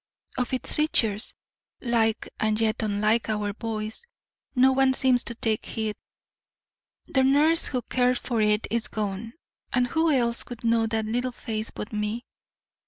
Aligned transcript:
Of 0.35 0.51
its 0.51 0.73
features, 0.73 1.35
like 1.79 2.27
and 2.39 2.59
yet 2.59 2.81
unlike 2.81 3.29
our 3.29 3.53
boy's, 3.53 4.07
no 4.55 4.71
one 4.71 4.95
seems 4.95 5.23
to 5.25 5.35
take 5.35 5.63
heed. 5.63 5.95
The 7.05 7.23
nurse 7.23 7.67
who 7.67 7.83
cared 7.83 8.17
for 8.17 8.41
it 8.41 8.65
is 8.71 8.87
gone, 8.87 9.33
and 9.71 9.85
who 9.85 10.11
else 10.11 10.43
would 10.49 10.63
know 10.63 10.87
that 10.87 11.05
little 11.05 11.31
face 11.31 11.69
but 11.69 11.93
me? 11.93 12.25